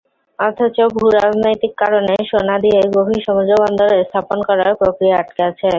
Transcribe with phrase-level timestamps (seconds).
[0.39, 5.67] অথচ ভূরাজনৈতিক কারণে সোনাদিয়ায় গভীর সমুদ্রবন্দর স্থাপন করার প্রক্রিয়া আটকে আছে।